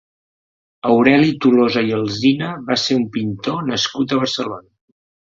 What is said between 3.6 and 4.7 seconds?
nascut a Barcelona.